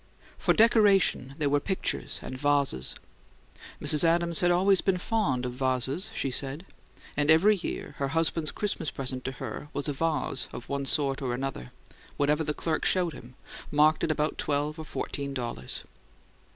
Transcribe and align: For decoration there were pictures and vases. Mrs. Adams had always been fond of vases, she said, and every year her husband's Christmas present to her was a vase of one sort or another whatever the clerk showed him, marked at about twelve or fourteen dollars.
For 0.39 0.51
decoration 0.55 1.35
there 1.37 1.47
were 1.51 1.59
pictures 1.59 2.17
and 2.23 2.35
vases. 2.35 2.95
Mrs. 3.79 4.03
Adams 4.03 4.39
had 4.39 4.49
always 4.49 4.81
been 4.81 4.97
fond 4.97 5.45
of 5.45 5.53
vases, 5.53 6.09
she 6.15 6.31
said, 6.31 6.65
and 7.15 7.29
every 7.29 7.55
year 7.55 7.93
her 7.99 8.07
husband's 8.07 8.51
Christmas 8.51 8.89
present 8.89 9.23
to 9.25 9.33
her 9.33 9.69
was 9.73 9.87
a 9.87 9.93
vase 9.93 10.47
of 10.51 10.67
one 10.67 10.85
sort 10.85 11.21
or 11.21 11.35
another 11.35 11.71
whatever 12.17 12.43
the 12.43 12.55
clerk 12.55 12.83
showed 12.83 13.13
him, 13.13 13.35
marked 13.69 14.03
at 14.03 14.09
about 14.09 14.39
twelve 14.39 14.79
or 14.79 14.85
fourteen 14.85 15.35
dollars. 15.35 15.83